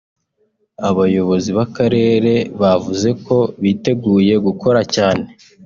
[0.89, 5.25] Abayobozi b’akarere bavuze ko biteguye gukora cyane